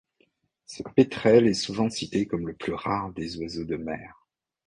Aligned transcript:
Ce 0.65 0.81
pétrel 0.81 1.45
est 1.45 1.53
souvent 1.53 1.87
cité 1.91 2.25
comme 2.25 2.47
le 2.47 2.55
plus 2.55 2.73
rare 2.73 3.13
des 3.13 3.37
oiseaux 3.37 3.65
de 3.65 3.77
mer. 3.77 4.25